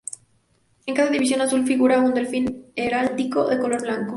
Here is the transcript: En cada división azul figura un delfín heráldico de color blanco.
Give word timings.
En 0.87 0.95
cada 0.95 1.11
división 1.11 1.41
azul 1.41 1.63
figura 1.63 1.99
un 1.99 2.15
delfín 2.15 2.71
heráldico 2.75 3.47
de 3.47 3.59
color 3.59 3.83
blanco. 3.83 4.09